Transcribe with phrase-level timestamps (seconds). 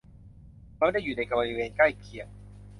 [0.79, 2.27] มันไม่ได้อยู่ในบริเวณใกล้เคียง